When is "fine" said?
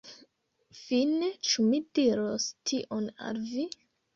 0.77-1.29